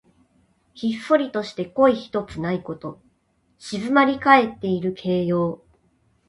[0.73, 2.99] ひっそりとして声ひとつないこと。
[3.59, 5.61] 静まりかえっている形容。